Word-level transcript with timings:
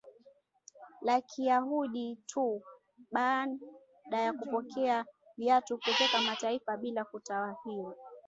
la 1.01 1.15
Kiyahudi 1.21 2.15
tu 2.27 2.61
Baada 3.11 4.19
ya 4.25 4.33
kupokea 4.33 5.05
watu 5.47 5.77
kutoka 5.77 6.21
mataifa 6.27 6.77
bila 6.77 7.05
kuwatahiri 7.05 7.97